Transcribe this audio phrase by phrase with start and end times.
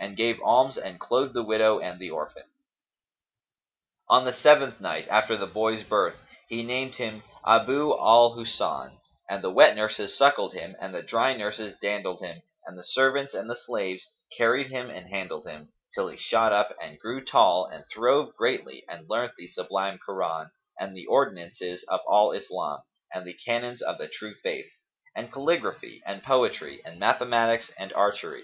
[0.00, 2.42] and gave alms and clothed the widow and the orphan.
[4.08, 8.98] On the seventh night after the boy's birth, he named him Abu al Husn,[FN#282]
[9.30, 13.34] and the wet nurses suckled him and the dry nurses dandled him and the servants
[13.34, 14.04] and the slaves
[14.36, 18.84] carried him and handled him, till he shot up and grew tall and throve greatly
[18.88, 20.50] and learnt the Sublime Koran
[20.80, 22.80] and the ordinances of Al Islam
[23.14, 24.72] and the Canons of the True Faith;
[25.14, 28.42] and calligraphy and poetry and mathematics and archery.